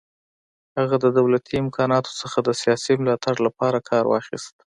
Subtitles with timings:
[0.79, 4.53] هغه د دولتي امکاناتو څخه د سیاسي ملاتړ لپاره کار واخیست.